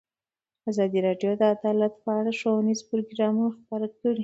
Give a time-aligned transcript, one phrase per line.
[0.69, 4.19] ازادي راډیو د عدالت په اړه ښوونیز پروګرامونه خپاره کړي.